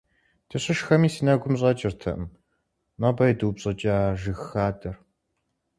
[0.49, 2.23] Дыщышхэми си нэгум щӀэкӀыртэкъым
[2.99, 4.95] нобэ идупщӀыкӀа жыг хадэр.